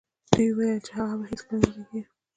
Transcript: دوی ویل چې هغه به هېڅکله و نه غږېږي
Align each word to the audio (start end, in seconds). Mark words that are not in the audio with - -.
دوی 0.33 0.49
ویل 0.57 0.79
چې 0.85 0.91
هغه 0.97 1.15
به 1.19 1.23
هېڅکله 1.29 1.61
و 1.63 1.65
نه 1.67 1.73
غږېږي 1.73 2.01